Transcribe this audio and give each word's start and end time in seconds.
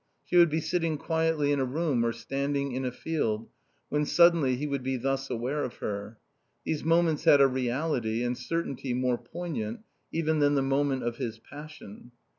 She 0.25 0.35
would 0.35 0.49
be 0.49 0.61
sitting 0.61 0.97
quietly 0.97 1.51
in 1.51 1.59
a 1.59 1.63
room 1.63 2.03
or 2.03 2.11
standing 2.11 2.71
in 2.71 2.85
a 2.85 2.91
field 2.91 3.47
when 3.89 4.03
suddenly 4.07 4.55
he 4.55 4.65
would 4.65 4.81
be 4.81 4.97
thus 4.97 5.29
aware 5.29 5.63
of 5.63 5.75
her. 5.75 6.17
These 6.65 6.83
moments 6.83 7.25
had 7.25 7.39
a 7.39 7.45
reality 7.47 8.23
and 8.23 8.35
certainty 8.35 8.95
more 8.95 9.19
poignant 9.19 9.81
even 10.11 10.39
than 10.39 10.55
the 10.55 10.63
moment 10.63 11.03
of 11.03 11.17
his 11.17 11.37
passion. 11.37 12.13